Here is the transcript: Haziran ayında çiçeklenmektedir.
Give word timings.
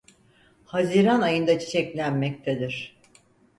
Haziran 0.65 1.21
ayında 1.21 1.59
çiçeklenmektedir. 1.59 2.97